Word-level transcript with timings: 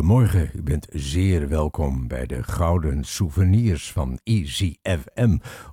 Goedemorgen, 0.00 0.50
u 0.54 0.62
bent 0.62 0.86
zeer 0.90 1.48
welkom 1.48 2.08
bij 2.08 2.26
de 2.26 2.42
Gouden 2.42 3.04
Souvenirs 3.04 3.92
van 3.92 4.18
Easy 4.24 4.76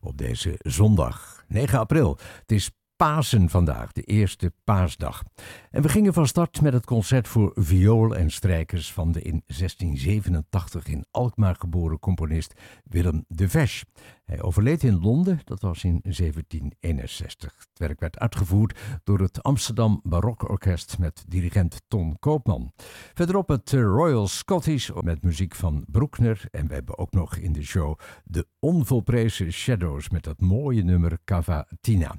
op 0.01 0.17
deze 0.17 0.55
zondag 0.57 1.43
9 1.47 1.79
april. 1.79 2.17
Het 2.39 2.51
is 2.51 2.71
Pasen 2.97 3.49
vandaag, 3.49 3.91
de 3.91 4.01
eerste 4.01 4.53
paasdag. 4.63 5.23
En 5.71 5.81
we 5.81 5.89
gingen 5.89 6.13
van 6.13 6.27
start 6.27 6.61
met 6.61 6.73
het 6.73 6.85
concert 6.85 7.27
voor 7.27 7.51
viool 7.55 8.15
en 8.15 8.31
strijkers 8.31 8.93
van 8.93 9.11
de 9.11 9.21
in 9.21 9.43
1687 9.45 10.87
in 10.87 11.05
Alkmaar 11.11 11.55
geboren 11.55 11.99
componist 11.99 12.53
Willem 12.83 13.25
de 13.27 13.49
Vesch. 13.49 13.83
Hij 14.25 14.41
overleed 14.41 14.83
in 14.83 14.99
Londen, 15.01 15.39
dat 15.43 15.61
was 15.61 15.83
in 15.83 15.99
1761. 16.03 17.55
Het 17.57 17.79
werk 17.79 17.99
werd 17.99 18.19
uitgevoerd 18.19 18.79
door 19.03 19.19
het 19.19 19.43
Amsterdam 19.43 19.99
Barokorkest 20.03 20.97
met 20.99 21.25
dirigent 21.27 21.81
Ton 21.87 22.19
Koopman. 22.19 22.71
Verderop 23.13 23.47
het 23.47 23.71
Royal 23.71 24.27
Scottish 24.27 24.89
met 25.01 25.23
muziek 25.23 25.55
van 25.55 25.85
Broekner. 25.87 26.45
En 26.51 26.67
we 26.67 26.73
hebben 26.73 26.97
ook 26.97 27.11
nog 27.11 27.35
in 27.35 27.53
de 27.53 27.63
show 27.63 27.99
de 28.23 28.47
onvolprezen 28.59 29.51
Shadows 29.51 30.09
met 30.09 30.23
dat 30.23 30.39
mooie 30.39 30.83
nummer 30.83 31.17
Cavatina. 31.25 32.15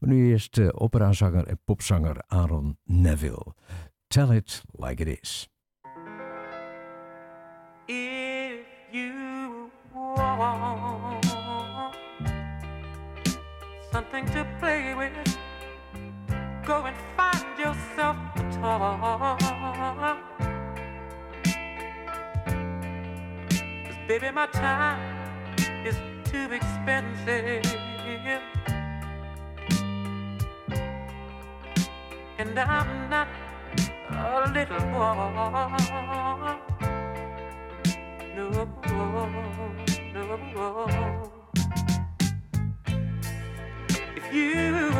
Maar 0.00 0.10
nu 0.10 0.19
eerst 0.28 0.58
operazanger 0.72 1.46
en 1.46 1.60
popzanger 1.64 2.22
Aaron 2.28 2.78
Neville. 2.84 3.54
Tell 4.08 4.30
it 4.30 4.62
like 4.72 5.02
it 5.02 5.18
is. 5.22 5.48
If 7.86 8.66
you 8.92 9.70
want 9.94 11.26
something 13.92 14.26
to 14.26 14.46
play 14.58 14.94
with, 14.94 15.12
go 16.66 16.84
and 16.84 16.96
find 17.16 17.58
yourself 17.58 18.16
a 18.36 18.42
toy. 18.60 19.20
Baby, 24.08 24.30
my 24.32 24.46
time 24.46 24.98
is 25.86 25.96
too 26.24 26.52
expensive. 26.52 27.62
And 32.40 32.58
I'm 32.58 33.10
not 33.10 33.28
a 34.08 34.50
little 34.54 34.80
boy. 34.94 35.14
No, 38.34 38.44
no. 40.54 41.32
If 44.16 44.26
you 44.32 44.90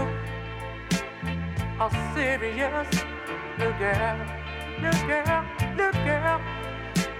are 1.80 1.92
serious, 2.14 2.88
little 3.58 3.78
girl, 3.78 4.18
little 4.82 5.06
girl, 5.08 5.42
little 5.78 6.04
girl, 6.04 6.40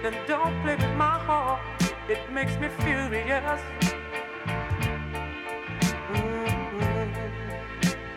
then 0.03 0.15
don't 0.27 0.55
play 0.61 0.75
with 0.75 0.95
my 0.97 1.17
heart. 1.25 1.61
It 2.07 2.31
makes 2.31 2.55
me 2.59 2.69
furious. 2.81 3.61
Mm-hmm. 6.13 7.09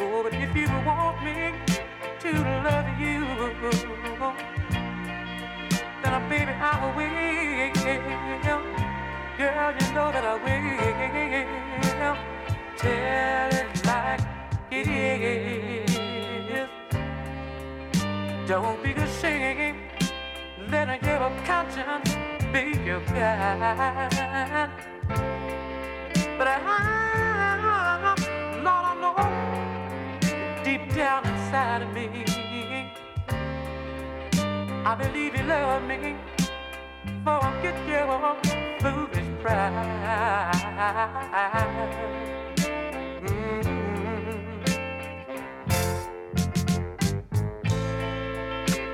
Oh, 0.00 0.22
but 0.22 0.34
if 0.34 0.54
you 0.54 0.68
want 0.84 1.24
me 1.24 1.73
to 2.24 2.32
love 2.64 2.88
you. 2.98 3.20
Then, 6.02 6.14
uh, 6.14 6.28
baby, 6.28 6.52
I 6.52 6.72
will. 6.96 8.62
Girl, 9.36 9.74
you 9.78 9.88
know 9.94 10.08
that 10.14 10.24
I 10.24 10.34
will. 10.44 12.16
Tell 12.78 13.50
it 13.60 13.68
like 13.86 14.24
it 14.70 14.88
is. 14.88 15.90
Don't 18.48 18.82
be 18.82 18.92
ashamed. 18.92 19.78
Let 20.70 21.02
your 21.02 21.30
conscience 21.44 22.10
be 22.52 22.62
your 22.86 23.00
guide. 23.00 24.70
But 26.38 26.48
I, 26.48 26.58
Lord, 28.64 28.86
I 28.90 28.94
know 29.02 30.64
deep 30.64 30.84
down 30.94 31.33
inside 31.54 31.82
of 31.82 31.92
me. 31.94 32.08
I 34.84 34.94
believe 34.96 35.36
you 35.36 35.44
love 35.44 35.84
me, 35.84 36.16
forget 37.24 37.76
your 37.86 38.36
foolish 38.80 39.30
pride. 39.40 40.50
Mm-hmm. 43.22 44.38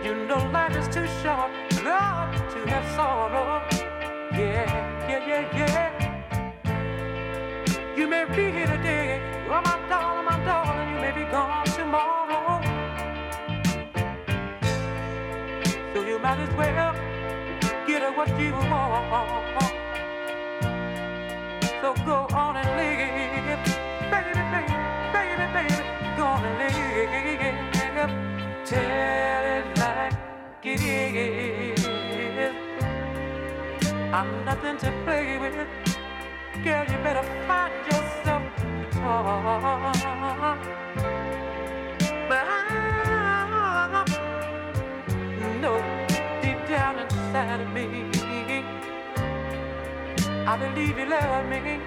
You 0.05 0.13
know 0.27 0.41
life 0.53 0.77
is 0.77 0.89
too 0.89 1.09
short, 1.23 1.51
love 1.83 2.35
to 2.53 2.59
have 2.71 2.87
sorrow. 2.95 3.63
Yeah, 4.33 4.69
yeah, 5.09 5.29
yeah, 5.31 5.45
yeah. 5.57 5.89
You 7.97 8.07
may 8.07 8.25
be 8.27 8.53
here 8.53 8.67
today, 8.67 9.09
oh 9.49 9.63
my 9.65 9.79
darling, 9.89 10.27
my 10.27 10.39
darling, 10.45 10.89
you 10.95 11.01
may 11.01 11.13
be 11.13 11.25
gone 11.31 11.70
well 16.61 16.95
get 17.87 18.03
what 18.17 18.29
you 18.39 18.53
want. 18.53 19.75
So 21.81 21.89
go 22.05 22.19
on 22.43 22.57
and 22.61 22.71
live, 22.79 23.63
baby, 24.13 24.33
baby, 24.53 24.75
baby, 25.15 25.47
baby, 25.57 25.79
go 26.17 26.25
on 26.25 26.45
and 26.45 26.57
live. 26.61 28.11
Tell 28.69 28.91
it 29.57 29.67
like 29.79 30.17
it 30.63 30.81
is. 30.83 31.85
I'm 34.19 34.31
nothing 34.45 34.77
to 34.85 34.91
play 35.05 35.39
with. 35.43 35.57
Girl, 36.65 36.85
you 36.91 36.99
better 37.07 37.27
find 37.49 37.73
yourself 37.91 38.43
a 38.61 38.77
toy. 38.93 40.90
Me. 47.87 48.65
I 50.47 50.57
believe 50.57 50.99
you 50.99 51.07
love 51.07 51.47
me, 51.49 51.81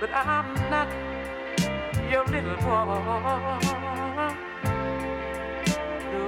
but 0.00 0.10
I'm 0.12 0.54
not 0.70 0.88
your 2.10 2.24
little 2.26 2.56
boy. 2.56 2.84
No, 6.12 6.26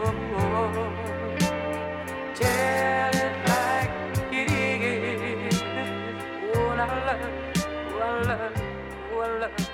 tell 2.34 3.14
it 3.24 3.34
like 3.48 3.92
it 4.32 4.50
is. 4.50 5.62
Oh, 6.54 6.68
I 6.70 6.86
love, 7.06 7.22
oh, 7.66 8.00
I 8.00 8.22
love, 8.22 8.62
oh, 9.12 9.20
I 9.20 9.38
love. 9.38 9.71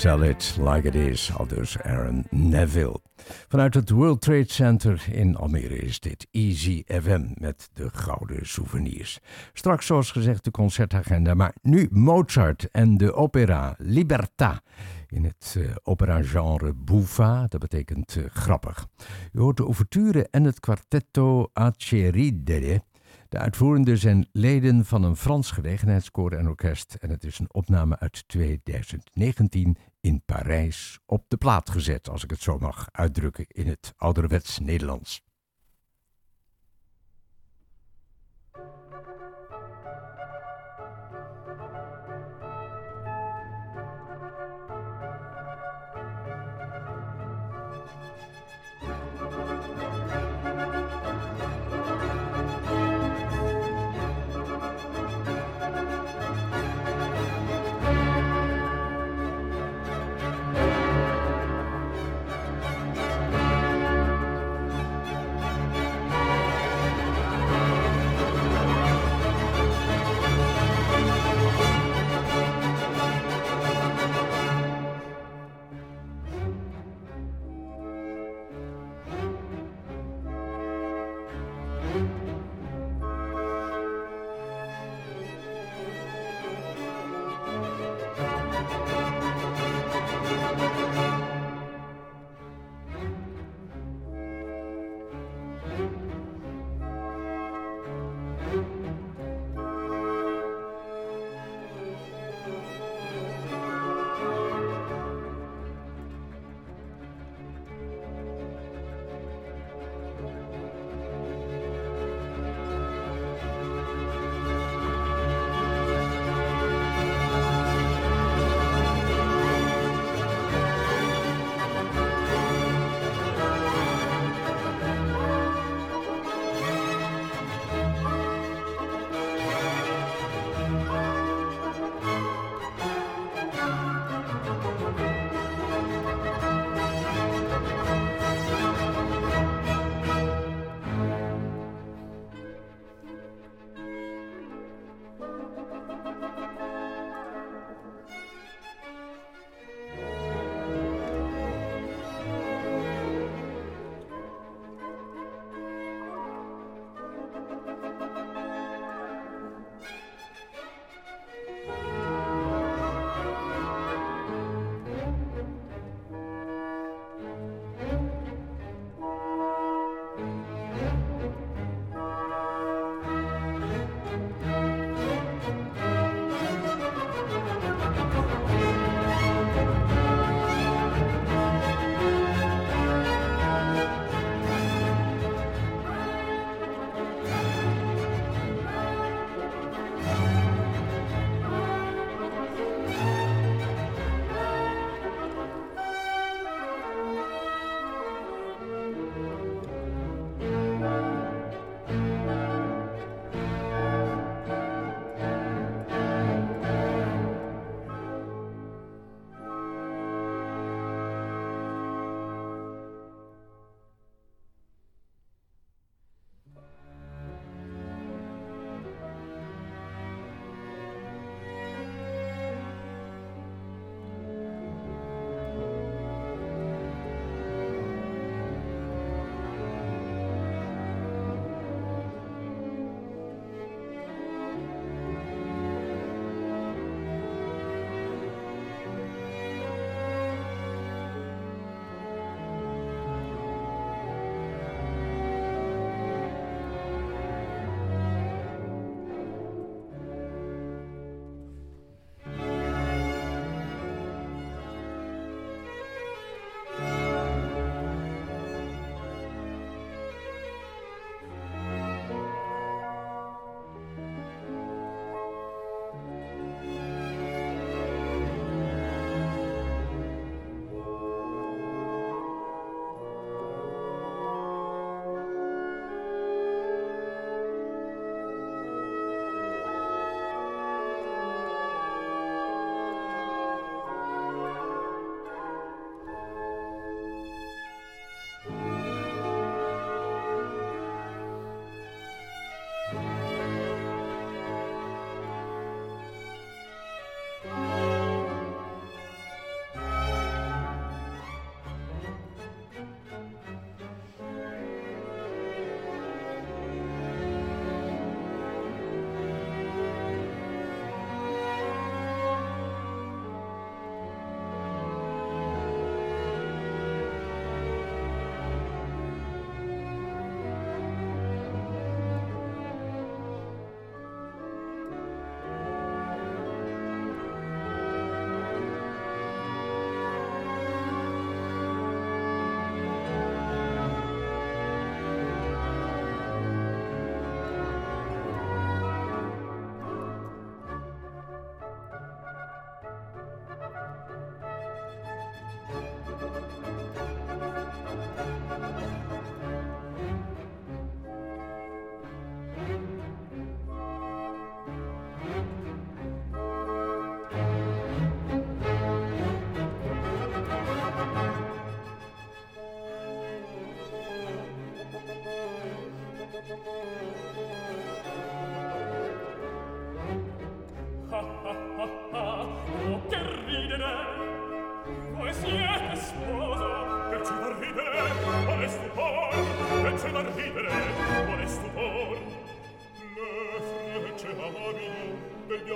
Tell 0.00 0.22
it 0.22 0.56
like 0.58 0.88
it 0.88 0.94
is, 0.94 1.30
aldus 1.36 1.78
Aaron 1.82 2.26
Neville. 2.30 3.00
Vanuit 3.48 3.74
het 3.74 3.90
World 3.90 4.20
Trade 4.20 4.50
Center 4.50 5.06
in 5.12 5.36
Almere 5.36 5.78
is 5.78 6.00
dit 6.00 6.26
Easy 6.30 6.82
FM 6.86 7.26
met 7.34 7.70
de 7.72 7.90
gouden 7.92 8.46
souvenirs. 8.46 9.20
Straks, 9.52 9.86
zoals 9.86 10.10
gezegd, 10.10 10.44
de 10.44 10.50
concertagenda, 10.50 11.34
maar 11.34 11.54
nu 11.62 11.88
Mozart 11.90 12.70
en 12.70 12.96
de 12.96 13.14
opera 13.14 13.76
Libertà 13.78 14.62
in 15.08 15.24
het 15.24 15.54
uh, 15.58 15.70
opera-genre 15.82 16.74
buffa, 16.74 17.46
dat 17.48 17.60
betekent 17.60 18.16
uh, 18.16 18.24
grappig. 18.32 18.86
U 19.32 19.40
hoort 19.40 19.56
de 19.56 19.64
ouverture 19.64 20.28
en 20.30 20.44
het 20.44 20.60
quartetto 20.60 21.50
Aceridere. 21.52 22.82
De 23.30 23.38
uitvoerenden 23.38 23.98
zijn 23.98 24.28
leden 24.32 24.84
van 24.84 25.02
een 25.02 25.16
Frans 25.16 25.50
gelegenheidskoor 25.50 26.32
en 26.32 26.48
orkest 26.48 26.96
en 27.00 27.10
het 27.10 27.24
is 27.24 27.38
een 27.38 27.52
opname 27.52 27.98
uit 27.98 28.24
2019 28.28 29.76
in 30.00 30.22
Parijs 30.24 30.98
op 31.06 31.24
de 31.28 31.36
plaat 31.36 31.70
gezet, 31.70 32.08
als 32.08 32.24
ik 32.24 32.30
het 32.30 32.42
zo 32.42 32.58
mag 32.58 32.88
uitdrukken 32.92 33.46
in 33.48 33.66
het 33.66 33.94
ouderwets 33.96 34.58
Nederlands. 34.58 35.22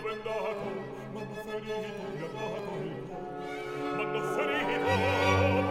bendato, 0.04 0.68
mamma 1.14 1.40
ferito, 1.46 2.02
mia 2.12 2.28
dato 2.28 2.72
il 2.82 3.00
cor, 3.08 3.24
mamma 3.96 4.20
ferito, 4.34 4.92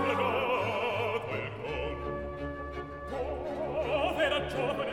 plegato 0.02 1.34
il 1.36 1.52
cor. 1.60 1.82
Povera 3.86 4.40
giovane 4.48 4.92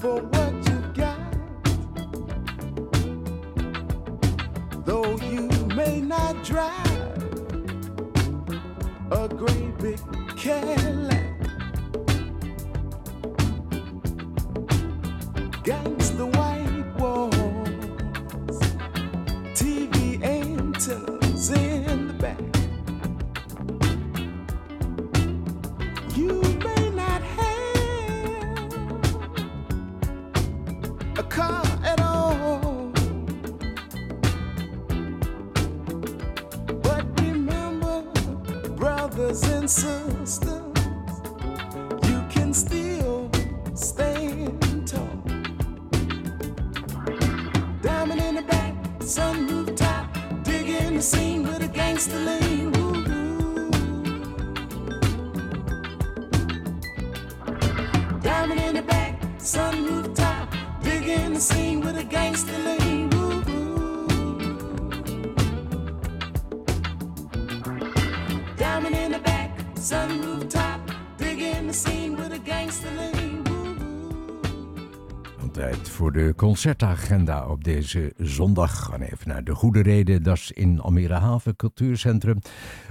for 0.03 0.19
what 0.19 0.53
you 0.67 0.79
got. 0.93 1.17
Though 4.83 5.15
you 5.31 5.47
may 5.77 6.01
not 6.01 6.43
drive 6.43 7.23
a 9.11 9.29
great 9.29 9.77
big 9.79 9.99
Cadillac. 10.35 11.12
De 76.13 76.33
concertagenda 76.35 77.47
op 77.47 77.63
deze 77.63 78.13
zondag. 78.17 78.85
Gaan 78.85 79.01
even 79.01 79.27
naar 79.27 79.43
de 79.43 79.55
Goede 79.55 79.81
Reden, 79.81 80.23
dat 80.23 80.37
is 80.37 80.51
in 80.51 80.79
Almere 80.79 81.13
Haven 81.13 81.55
Cultuurcentrum. 81.55 82.39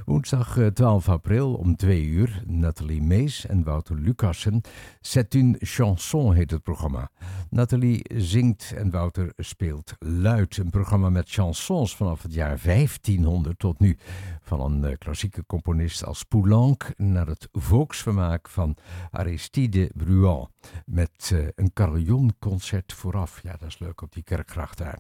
Woensdag 0.04 0.58
12 0.74 1.06
eh, 1.06 1.12
april 1.12 1.54
om 1.54 1.76
2 1.76 2.04
uur. 2.04 2.42
Nathalie 2.46 3.02
Mees 3.02 3.46
en 3.46 3.64
Wouter 3.64 3.96
Lucassen. 3.96 4.60
C'est 5.00 5.34
une 5.34 5.56
chanson 5.60 6.32
heet 6.32 6.50
het 6.50 6.62
programma. 6.62 7.10
Nathalie 7.50 8.04
zingt 8.16 8.72
en 8.76 8.90
Wouter 8.90 9.32
speelt 9.36 9.94
luid. 9.98 10.56
Een 10.56 10.70
programma 10.70 11.10
met 11.10 11.30
chansons 11.30 11.96
vanaf 11.96 12.22
het 12.22 12.34
jaar 12.34 12.58
1500 12.62 13.58
tot 13.58 13.78
nu. 13.78 13.98
Van 14.42 14.60
een 14.60 14.84
eh, 14.84 14.98
klassieke 14.98 15.46
componist 15.46 16.04
als 16.04 16.22
Poulenc 16.22 16.92
naar 16.96 17.26
het 17.26 17.48
volksvermaak 17.52 18.48
van 18.48 18.76
Aristide 19.10 19.90
Bruant. 19.94 20.48
Met 20.86 21.30
uh, 21.32 21.48
een 21.54 21.72
carillonconcert 21.72 22.92
vooraf. 22.92 23.40
Ja, 23.42 23.52
dat 23.52 23.68
is 23.68 23.78
leuk 23.78 24.02
op 24.02 24.12
die 24.12 24.22
kerkgracht 24.22 24.78
daar. 24.78 24.98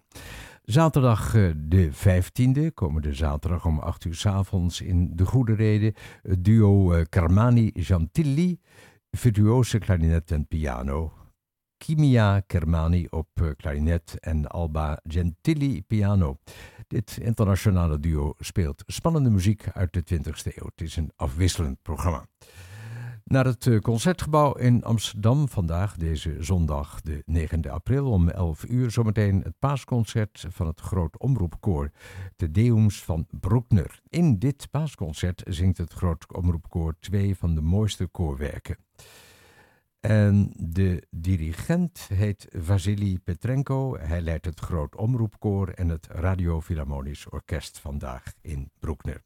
Zaterdag 0.64 1.34
uh, 1.34 1.52
de 1.56 1.90
15e, 1.92 2.74
komende 2.74 3.14
zaterdag 3.14 3.66
om 3.66 3.78
8 3.78 4.04
uur 4.04 4.14
s 4.14 4.26
avonds 4.26 4.80
in 4.80 5.10
De 5.16 5.26
Goede 5.26 5.54
Reden. 5.54 5.94
Het 6.22 6.44
duo 6.44 6.94
uh, 6.94 7.00
Carmani-Jantilli, 7.00 8.60
virtuose 9.10 9.78
klarinet 9.78 10.30
en 10.30 10.46
piano. 10.46 11.12
Kimia 11.76 12.40
Kermani 12.40 13.06
op 13.10 13.54
klarinet 13.56 14.16
en 14.20 14.46
Alba 14.46 15.00
Gentili 15.02 15.82
piano. 15.82 16.38
Dit 16.86 17.18
internationale 17.22 17.98
duo 17.98 18.34
speelt 18.38 18.82
spannende 18.86 19.30
muziek 19.30 19.68
uit 19.72 19.92
de 19.92 20.02
20e 20.14 20.54
eeuw. 20.54 20.66
Het 20.74 20.80
is 20.80 20.96
een 20.96 21.12
afwisselend 21.16 21.82
programma. 21.82 22.26
Naar 23.32 23.44
het 23.44 23.66
eh, 23.66 23.78
Concertgebouw 23.78 24.52
in 24.52 24.84
Amsterdam 24.84 25.48
vandaag, 25.48 25.96
deze 25.96 26.36
zondag, 26.38 27.00
de 27.00 27.22
9 27.26 27.70
april 27.70 28.10
om 28.10 28.28
11 28.28 28.64
uur. 28.68 28.90
Zometeen 28.90 29.40
het 29.42 29.58
paasconcert 29.58 30.46
van 30.48 30.66
het 30.66 30.80
Groot 30.80 31.18
Omroepkoor, 31.18 31.90
de 32.36 32.50
Deums 32.50 33.02
van 33.02 33.26
Broekner. 33.30 34.00
In 34.08 34.38
dit 34.38 34.68
paasconcert 34.70 35.42
zingt 35.46 35.78
het 35.78 35.92
Groot 35.92 36.32
Omroepkoor 36.34 36.96
twee 37.00 37.36
van 37.36 37.54
de 37.54 37.60
mooiste 37.60 38.06
koorwerken. 38.06 38.76
En 40.00 40.52
de 40.56 41.06
dirigent 41.10 42.08
heet 42.14 42.46
Vasily 42.58 43.18
Petrenko. 43.24 43.96
Hij 43.98 44.20
leidt 44.20 44.44
het 44.44 44.60
Groot 44.60 44.96
Omroepkoor 44.96 45.68
en 45.68 45.88
het 45.88 46.06
Radio 46.10 46.60
Philharmonisch 46.60 47.28
Orkest 47.28 47.78
vandaag 47.78 48.32
in 48.40 48.70
Broekner. 48.78 49.22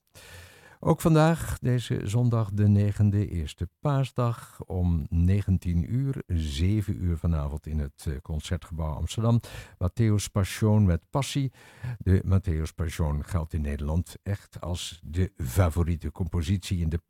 Ook 0.86 1.00
vandaag, 1.00 1.58
deze 1.58 2.00
zondag 2.04 2.50
de 2.52 2.68
negende, 2.68 3.28
eerste 3.28 3.68
paasdag, 3.80 4.60
om 4.66 5.06
19 5.08 5.94
uur, 5.94 6.22
7 6.26 7.04
uur 7.04 7.16
vanavond 7.18 7.66
in 7.66 7.78
het 7.78 8.06
eh, 8.08 8.14
Concertgebouw 8.22 8.94
Amsterdam. 8.94 9.40
Matthäus 9.74 10.30
Passion 10.32 10.84
met 10.84 11.02
passie. 11.10 11.52
De 11.98 12.22
Matthäus 12.24 12.74
Passion 12.74 13.24
geldt 13.24 13.52
in 13.52 13.60
Nederland 13.60 14.16
echt 14.22 14.60
als 14.60 15.00
de 15.04 15.32
favoriete 15.36 16.12
compositie 16.12 16.80
in 16.80 16.88
de 16.88 17.00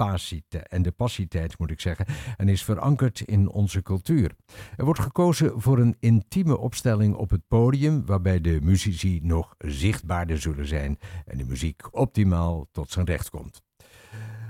en 0.69 0.83
de 0.83 0.93
passietijd 0.93 1.59
moet 1.59 1.71
ik 1.71 1.81
zeggen, 1.81 2.07
en 2.37 2.49
is 2.49 2.65
verankerd 2.65 3.21
in 3.21 3.49
onze 3.49 3.83
cultuur. 3.83 4.37
Er 4.77 4.85
wordt 4.85 5.01
gekozen 5.01 5.61
voor 5.61 5.79
een 5.79 5.97
intieme 6.01 6.59
opstelling 6.59 7.15
op 7.15 7.31
het 7.31 7.43
podium, 7.49 8.07
waarbij 8.07 8.41
de 8.41 8.59
muzici 8.63 9.21
nog 9.23 9.55
zichtbaarder 9.59 10.41
zullen 10.41 10.67
zijn 10.67 10.99
en 11.25 11.39
de 11.39 11.45
muziek 11.45 11.97
optimaal 11.97 12.67
tot 12.73 12.91
zijn 12.91 13.07
recht 13.07 13.31
komt. 13.31 13.65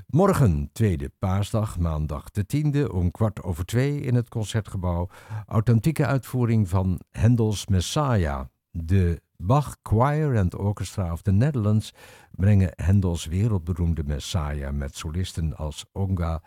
Morgen, 0.07 0.71
tweede 0.73 1.11
paasdag, 1.19 1.79
maandag 1.79 2.31
de 2.31 2.47
tiende, 2.47 2.92
om 2.92 3.11
kwart 3.11 3.42
over 3.42 3.64
twee 3.64 4.01
in 4.01 4.14
het 4.14 4.29
Concertgebouw. 4.29 5.09
Authentieke 5.47 6.07
uitvoering 6.07 6.69
van 6.69 7.01
Hendels 7.11 7.66
Messiah. 7.66 8.45
De 8.71 9.23
Bach 9.37 9.77
Choir 9.83 10.38
and 10.38 10.55
Orchestra 10.55 11.12
of 11.12 11.23
the 11.23 11.33
Netherlands 11.33 11.95
brengen 12.31 12.73
Hendels 12.77 13.27
wereldberoemde 13.27 14.03
Messiah 14.05 14.73
met 14.73 14.97
solisten 14.97 15.57
als 15.57 15.85
Onga 15.92 16.42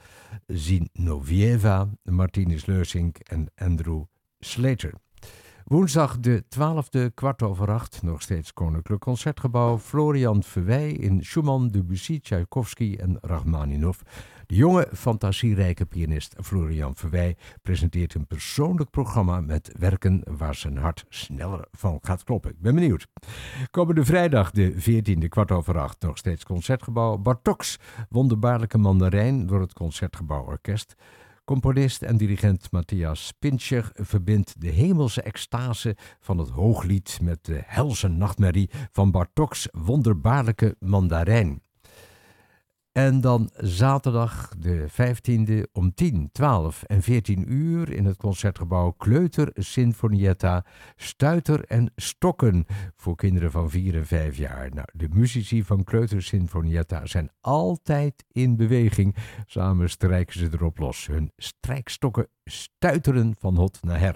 Zinovieva, 0.48 1.90
Martinus 2.04 2.66
Leusink 2.66 3.18
en 3.18 3.52
Andrew 3.56 4.04
Slater. 4.40 4.94
Woensdag 5.70 6.20
de 6.20 6.44
12e, 6.44 7.14
kwart 7.14 7.42
over 7.42 7.72
acht, 7.72 8.02
nog 8.04 8.22
steeds 8.22 8.54
Koninklijk 8.54 9.02
Concertgebouw. 9.02 9.78
Florian 9.78 10.44
Verwij 10.44 10.92
in 10.92 11.24
Schumann, 11.24 11.68
Debussy, 11.68 12.20
Tchaikovsky 12.20 12.96
en 13.00 13.18
Rachmaninoff. 13.22 14.02
De 14.46 14.56
jonge, 14.56 14.88
fantasierijke 14.94 15.86
pianist 15.86 16.36
Florian 16.42 16.96
Verwij 16.96 17.38
presenteert 17.62 18.14
een 18.14 18.28
persoonlijk 18.28 18.90
programma 18.90 19.42
met 19.42 19.72
werken 19.80 20.22
waar 20.38 20.56
zijn 20.56 20.78
hart 20.78 21.06
sneller 21.10 21.68
van 21.72 22.00
gaat 22.02 22.24
kloppen. 22.24 22.52
Ik 22.52 22.60
ben 22.62 22.76
benieuwd. 22.76 23.08
Komende 23.72 24.06
vrijdag, 24.06 24.52
de 24.52 24.74
14e, 24.74 25.28
kwart 25.28 25.52
over 25.52 25.80
acht, 25.80 26.02
nog 26.02 26.18
steeds 26.18 26.44
Concertgebouw. 26.44 27.18
Bartoks, 27.18 27.80
wonderbaarlijke 28.10 28.78
mandarijn 28.78 29.46
door 29.46 29.62
het 29.62 29.74
Concertgebouw 29.74 30.46
Orkest. 30.46 30.96
Componist 31.50 32.02
en 32.02 32.18
dirigent 32.18 32.72
Matthias 32.72 33.34
Pincher 33.40 33.92
verbindt 33.94 34.62
de 34.62 34.68
hemelse 34.68 35.22
extase 35.22 35.96
van 36.20 36.38
het 36.38 36.50
hooglied 36.50 37.20
met 37.22 37.46
de 37.46 37.62
helse 37.66 38.08
nachtmerrie 38.08 38.70
van 38.92 39.12
Bartoks 39.12 39.68
wonderbaarlijke 39.72 40.76
mandarijn. 40.80 41.62
En 43.00 43.22
dan 43.22 43.50
zaterdag 43.58 44.54
de 44.58 44.88
15e 44.90 45.72
om 45.72 45.94
10, 45.94 46.30
12 46.32 46.84
en 46.84 47.02
14 47.02 47.54
uur 47.54 47.92
in 47.92 48.06
het 48.06 48.18
concertgebouw 48.18 48.92
Kleuter 48.92 49.52
Sinfonietta, 49.54 50.66
Stuiter 50.96 51.64
en 51.66 51.92
Stokken 51.96 52.66
voor 52.96 53.16
kinderen 53.16 53.52
van 53.52 53.70
4 53.70 53.96
en 53.96 54.06
5 54.06 54.38
jaar. 54.38 54.70
Nou, 54.74 54.88
de 54.94 55.08
muzici 55.10 55.64
van 55.64 55.84
Kleuter 55.84 56.24
Sinfonietta 56.24 57.06
zijn 57.06 57.30
altijd 57.42 58.26
in 58.32 58.56
beweging. 58.56 59.16
Samen 59.46 59.90
strijken 59.90 60.40
ze 60.40 60.50
erop 60.52 60.78
los. 60.78 61.08
Hun 61.08 61.32
strijkstokken 61.38 62.28
stuiteren 62.44 63.36
van 63.40 63.56
hot 63.56 63.78
naar 63.82 64.00
her. 64.00 64.16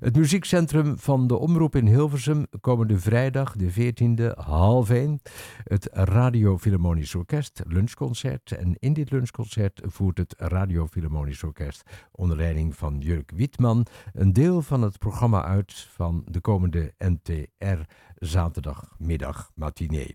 Het 0.00 0.16
muziekcentrum 0.16 0.98
van 0.98 1.26
de 1.26 1.36
Omroep 1.36 1.76
in 1.76 1.86
Hilversum 1.86 2.46
komende 2.60 2.98
vrijdag, 2.98 3.56
de 3.56 3.72
14e, 3.72 4.36
half 4.36 4.90
1. 4.90 5.20
Het 5.64 5.88
Radio 5.92 6.58
Philharmonisch 6.58 7.14
Orkest 7.14 7.62
lunchconcert. 7.66 8.52
En 8.52 8.76
in 8.78 8.92
dit 8.92 9.10
lunchconcert 9.10 9.80
voert 9.84 10.18
het 10.18 10.34
Radio 10.38 10.86
Philharmonisch 10.86 11.42
Orkest 11.42 11.82
onder 12.10 12.36
leiding 12.36 12.76
van 12.76 12.98
Jurk 12.98 13.30
Wietman 13.34 13.86
een 14.12 14.32
deel 14.32 14.62
van 14.62 14.82
het 14.82 14.98
programma 14.98 15.44
uit 15.44 15.72
van 15.74 16.24
de 16.30 16.40
komende 16.40 16.94
NTR 16.98 17.80
zaterdagmiddag 18.14 19.50
matinee. 19.54 20.14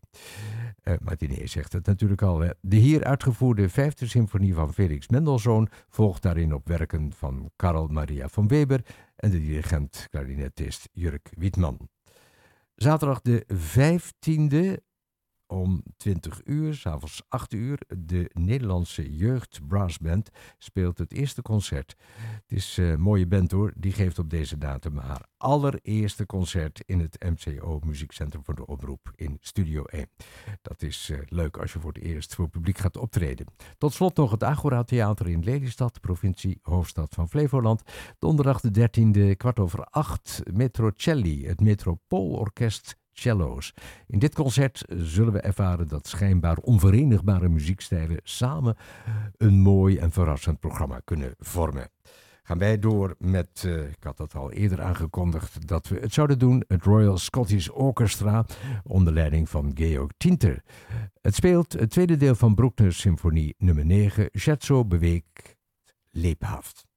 Uh, 0.83 0.93
matinee 1.01 1.47
zegt 1.47 1.73
het 1.73 1.85
natuurlijk 1.85 2.21
al. 2.21 2.39
Hè. 2.39 2.49
De 2.62 2.75
hier 2.75 3.03
uitgevoerde 3.03 3.69
vijfde 3.69 4.07
symfonie 4.07 4.53
van 4.53 4.73
Felix 4.73 5.07
Mendelssohn 5.07 5.69
volgt 5.89 6.21
daarin 6.21 6.53
op 6.53 6.67
werken 6.67 7.13
van 7.15 7.51
Karl 7.55 7.88
Maria 7.88 8.27
van 8.27 8.47
Weber 8.47 8.81
en 9.19 9.32
de 9.32 9.39
dirigent 9.39 10.08
klarinetist 10.10 10.89
Jurk 10.91 11.29
Wietman. 11.38 11.89
Zaterdag 12.75 13.21
de 13.21 13.45
15e 13.53 14.88
om 15.49 15.83
20 15.97 16.41
uur, 16.45 16.73
s'avonds 16.73 17.21
8 17.27 17.53
uur, 17.53 17.79
de 17.97 18.29
Nederlandse 18.33 19.15
Jeugd 19.15 19.59
Brassband 19.67 20.29
speelt 20.57 20.97
het 20.97 21.13
eerste 21.13 21.41
concert. 21.41 21.95
Het 22.47 22.57
is 22.57 22.77
een 22.77 23.01
mooie 23.01 23.27
band 23.27 23.51
hoor, 23.51 23.73
die 23.75 23.91
geeft 23.91 24.19
op 24.19 24.29
deze 24.29 24.57
datum 24.57 24.97
haar 24.97 25.27
allereerste 25.38 26.25
concert 26.25 26.83
in 26.85 26.99
het 26.99 27.23
MCO 27.23 27.79
Muziekcentrum 27.85 28.43
voor 28.43 28.55
de 28.55 28.65
Oproep 28.65 29.12
in 29.15 29.38
Studio 29.41 29.83
1. 29.83 30.09
Dat 30.62 30.81
is 30.81 31.09
uh, 31.09 31.19
leuk 31.25 31.57
als 31.57 31.73
je 31.73 31.79
voor 31.79 31.93
het 31.93 32.03
eerst 32.03 32.35
voor 32.35 32.49
publiek 32.49 32.77
gaat 32.77 32.97
optreden. 32.97 33.45
Tot 33.77 33.93
slot 33.93 34.15
nog 34.15 34.31
het 34.31 34.43
Agora 34.43 34.83
Theater 34.83 35.27
in 35.29 35.43
Lelystad, 35.43 36.01
provincie 36.01 36.59
hoofdstad 36.62 37.13
van 37.13 37.29
Flevoland. 37.29 37.81
Donderdag 38.19 38.62
de 38.62 38.89
13e, 38.89 39.38
kwart 39.38 39.59
over 39.59 39.83
8, 39.83 40.41
Metrocelli, 40.53 41.47
het 41.47 41.59
Metropoolorkest 41.59 42.97
cello's. 43.19 43.73
In 44.08 44.19
dit 44.19 44.36
concert 44.36 44.84
zullen 44.88 45.34
we 45.34 45.39
ervaren 45.39 45.88
dat 45.88 46.08
schijnbaar 46.08 46.58
onverenigbare 46.58 47.49
muziekstijlen 47.49 48.19
samen 48.23 48.75
een 49.38 49.60
mooi 49.60 49.97
en 49.97 50.12
verrassend 50.12 50.60
programma 50.60 51.01
kunnen 51.03 51.34
vormen. 51.38 51.89
Gaan 52.49 52.58
wij 52.58 52.79
door 52.79 53.15
met, 53.17 53.63
uh, 53.65 53.89
ik 53.89 54.03
had 54.03 54.17
dat 54.17 54.36
al 54.36 54.51
eerder 54.51 54.82
aangekondigd, 54.82 55.67
dat 55.67 55.88
we 55.88 55.99
het 55.99 56.13
zouden 56.13 56.39
doen, 56.39 56.63
het 56.67 56.84
Royal 56.84 57.17
Scottish 57.17 57.67
Orchestra 57.67 58.45
onder 58.84 59.13
leiding 59.13 59.49
van 59.49 59.71
Georg 59.73 60.12
Tinter. 60.17 60.63
Het 61.21 61.36
speelt 61.36 61.73
het 61.73 61.89
tweede 61.89 62.17
deel 62.17 62.36
van 62.36 62.55
Bruckner's 62.55 62.99
symfonie 62.99 63.55
nummer 63.58 63.86
9, 63.86 64.29
Scherzo 64.32 64.86
beweegt 64.86 65.58
lebhaft. 66.10 66.88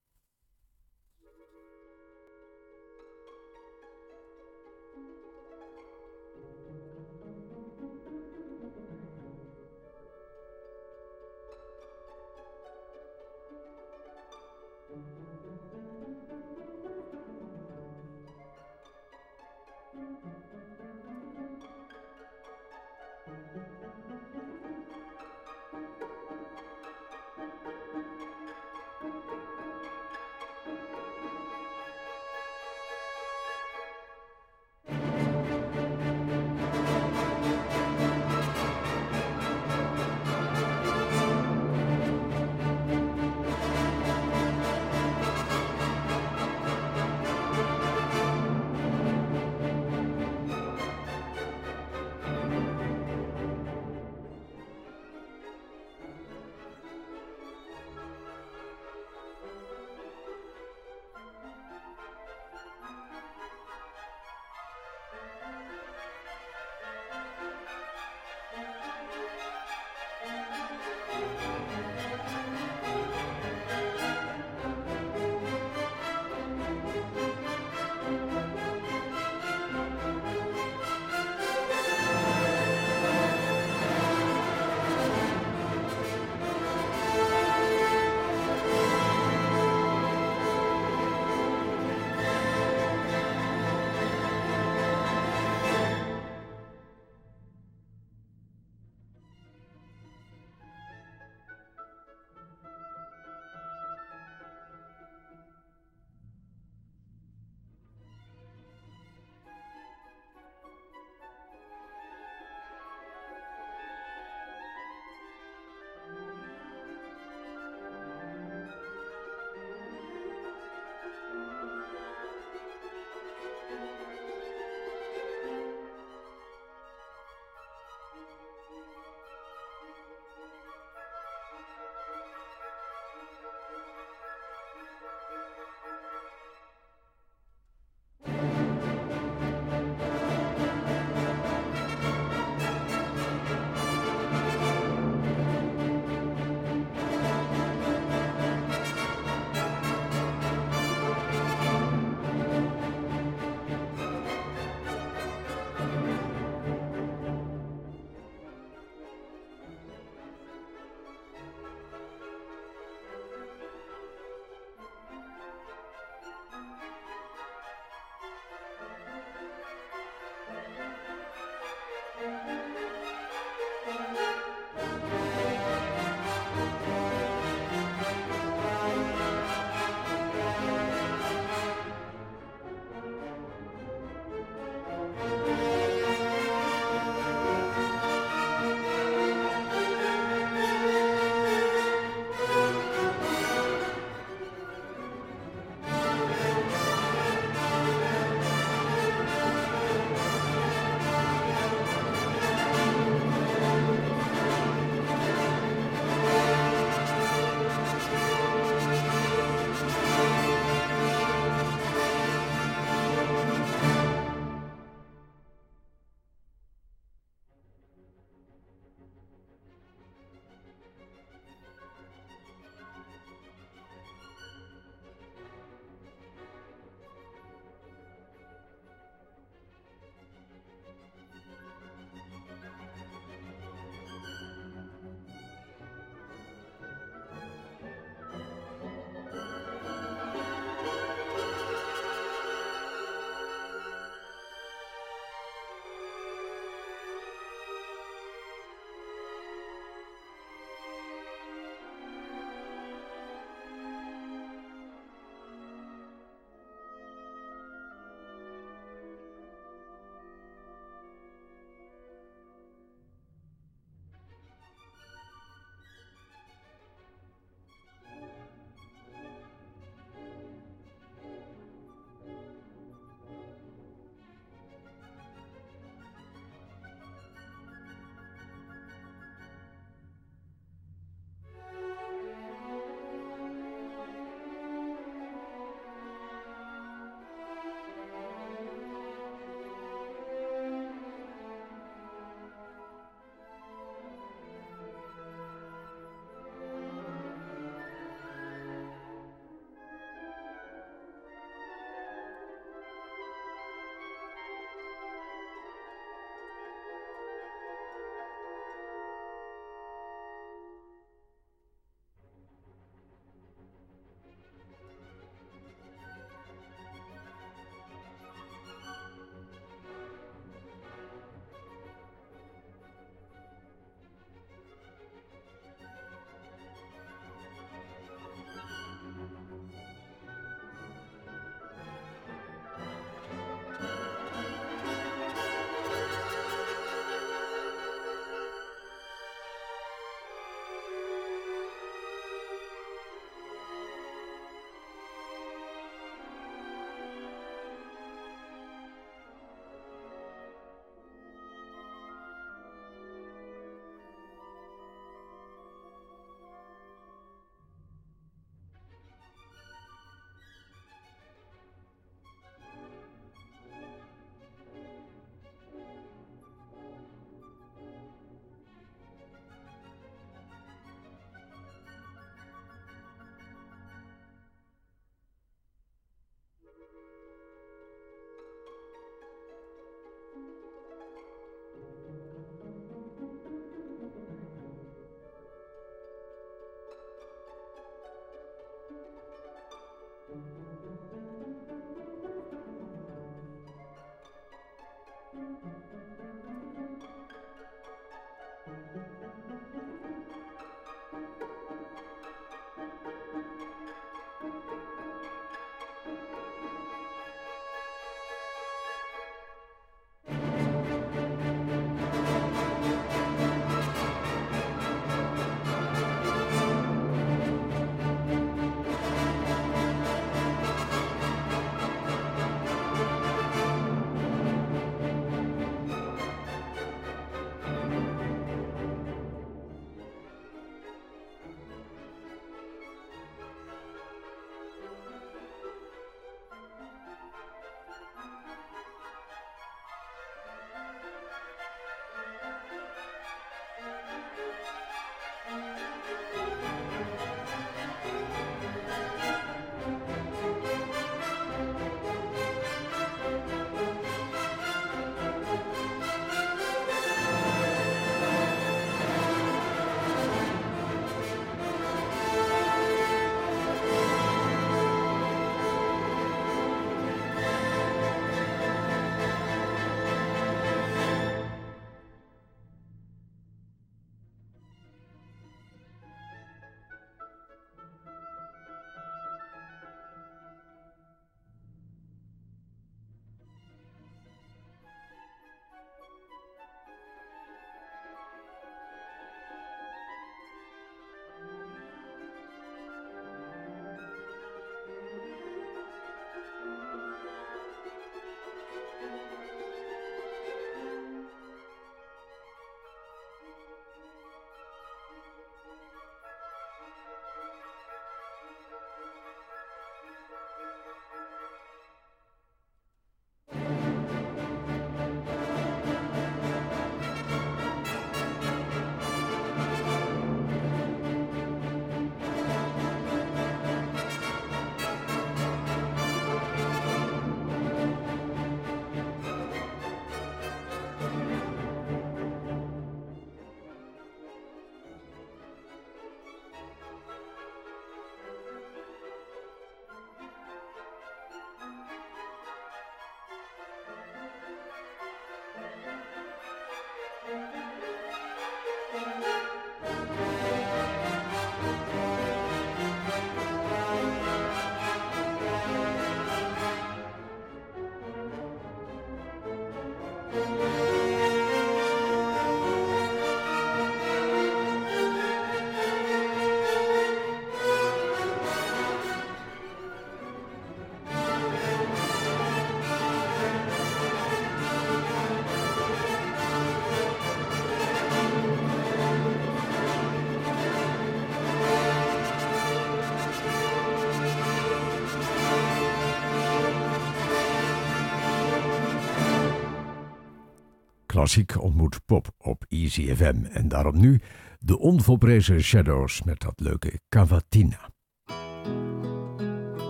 Klassiek 591.23 591.63
ontmoet 591.63 592.01
pop 592.05 592.29
op 592.39 592.65
Easy 592.69 593.15
FM. 593.15 593.45
En 593.45 593.69
daarom 593.69 594.01
nu 594.01 594.21
de 594.59 594.79
onvolprezen 594.79 595.63
Shadows 595.63 596.23
met 596.23 596.41
dat 596.41 596.61
leuke 596.61 597.01
Cavatina. 597.09 597.92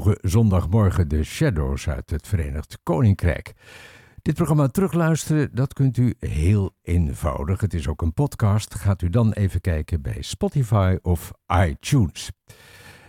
Vroege 0.00 0.18
zondagmorgen 0.28 1.08
de 1.08 1.24
Shadows 1.24 1.88
uit 1.88 2.10
het 2.10 2.26
Verenigd 2.26 2.78
Koninkrijk. 2.82 3.52
Dit 4.22 4.34
programma 4.34 4.66
terugluisteren, 4.66 5.50
dat 5.52 5.72
kunt 5.72 5.96
u 5.96 6.14
heel 6.18 6.74
eenvoudig. 6.82 7.60
Het 7.60 7.74
is 7.74 7.88
ook 7.88 8.02
een 8.02 8.12
podcast. 8.12 8.74
Gaat 8.74 9.02
u 9.02 9.08
dan 9.08 9.32
even 9.32 9.60
kijken 9.60 10.02
bij 10.02 10.16
Spotify 10.20 10.96
of 11.02 11.32
iTunes. 11.66 12.30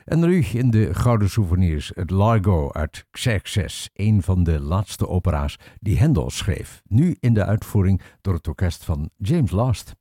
En 0.04 0.20
nu 0.20 0.44
in 0.44 0.70
de 0.70 0.94
Gouden 0.94 1.30
Souvenirs 1.30 1.92
het 1.96 2.10
Largo 2.10 2.72
uit 2.72 3.06
Xerxes, 3.12 3.90
een 3.94 4.22
van 4.24 4.44
de 4.44 4.60
laatste 4.60 5.08
opera's 5.08 5.58
die 5.80 6.00
Handel 6.00 6.30
schreef. 6.30 6.82
Nu 6.88 7.16
in 7.20 7.34
de 7.34 7.46
uitvoering 7.46 8.02
door 8.22 8.34
het 8.34 8.48
orkest 8.48 8.84
van 8.84 9.10
James 9.18 9.52
Last. 9.52 9.96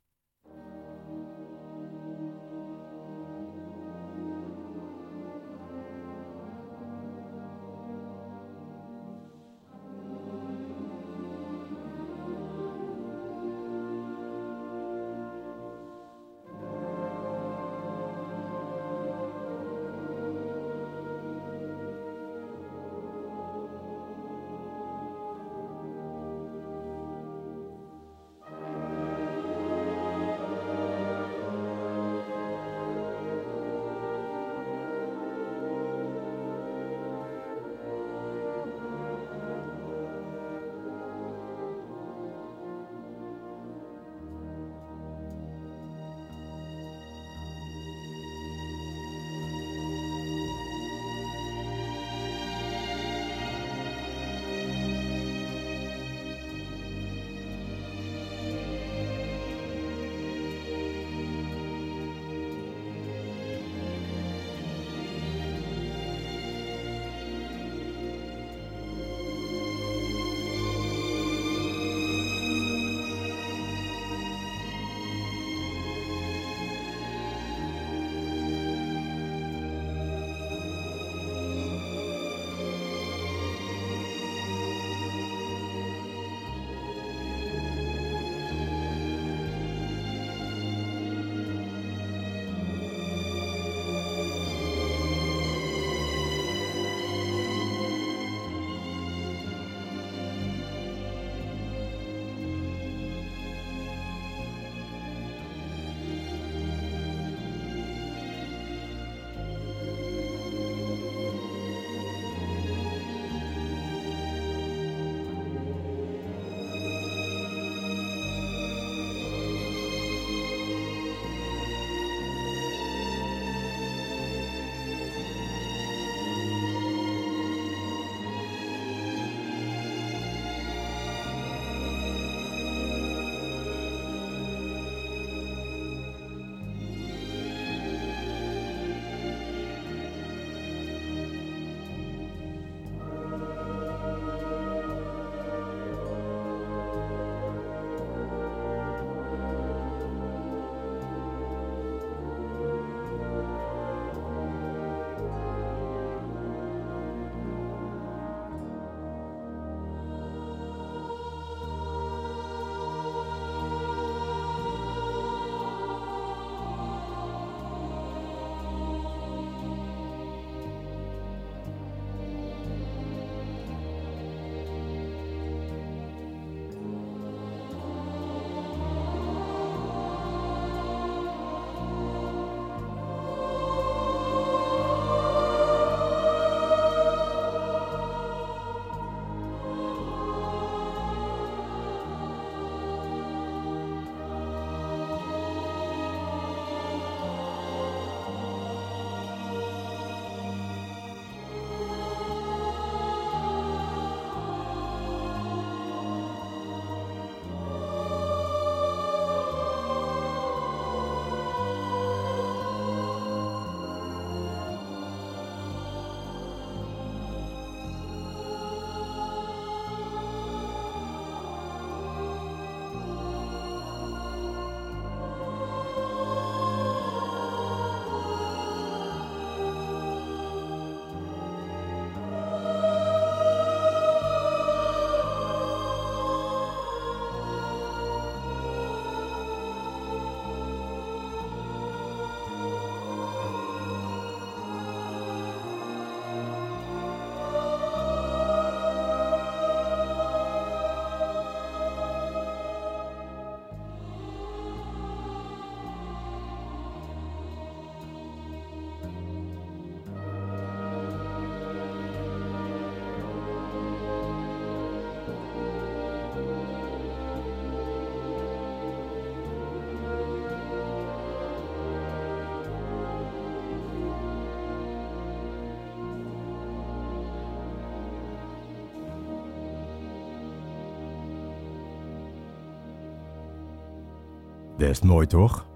Best 284.85 285.03
mooi 285.05 285.27
toch? 285.27 285.67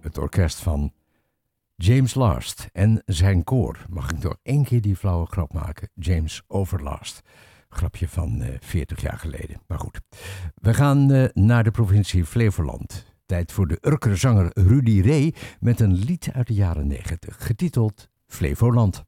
Het 0.00 0.18
orkest 0.18 0.58
van 0.58 0.92
James 1.76 2.14
Last 2.14 2.68
en 2.72 3.02
zijn 3.06 3.44
koor. 3.44 3.78
Mag 3.88 4.10
ik 4.10 4.22
nog 4.22 4.36
één 4.42 4.64
keer 4.64 4.80
die 4.80 4.96
flauwe 4.96 5.26
grap 5.26 5.52
maken? 5.52 5.90
James 5.94 6.42
Overlast. 6.46 7.20
Grapje 7.68 8.08
van 8.08 8.40
uh, 8.40 8.48
eh, 8.48 8.54
40 8.60 9.00
jaar 9.00 9.18
geleden. 9.18 9.60
Maar 9.66 9.78
goed. 9.78 10.00
We 10.54 10.74
gaan 10.74 11.12
uh, 11.12 11.24
naar 11.32 11.64
de 11.64 11.70
provincie 11.70 12.24
Flevoland. 12.24 13.06
Tijd 13.26 13.52
voor 13.52 13.66
de 13.66 13.78
Urkerzanger 13.80 14.50
Rudy 14.54 15.00
Ray 15.00 15.34
met 15.58 15.80
een 15.80 15.92
lied 15.92 16.30
uit 16.32 16.46
de 16.46 16.54
jaren 16.54 16.86
90, 16.86 17.46
getiteld 17.46 18.08
Flevoland. 18.26 19.04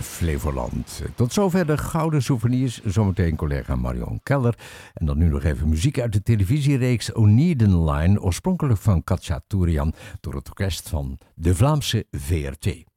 Flevoland. 0.00 1.02
Tot 1.14 1.32
zover 1.32 1.66
de 1.66 1.78
gouden 1.78 2.22
souvenirs. 2.22 2.82
Zometeen 2.84 3.36
collega 3.36 3.76
Marion 3.76 4.20
Keller. 4.22 4.58
En 4.94 5.06
dan 5.06 5.18
nu 5.18 5.28
nog 5.28 5.42
even 5.42 5.68
muziek 5.68 6.00
uit 6.00 6.12
de 6.12 6.22
televisiereeks 6.22 7.14
Oneiden 7.14 7.84
Line. 7.84 8.20
Oorspronkelijk 8.20 8.78
van 8.78 9.04
Katja 9.04 9.40
Tourian 9.46 9.94
door 10.20 10.34
het 10.34 10.48
orkest 10.48 10.88
van 10.88 11.18
de 11.34 11.54
Vlaamse 11.54 12.06
VRT. 12.10 12.91